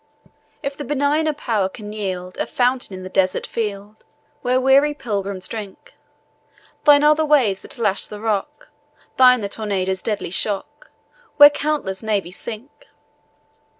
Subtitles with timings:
[0.63, 3.97] If the Benigner Power can yield A fountain in the desert field,
[4.41, 5.93] Where weary pilgrims drink;
[6.85, 8.69] Thine are the waves that lash the rock,
[9.17, 10.89] Thine the tornado's deadly shock,
[11.37, 12.87] Where countless navies sink!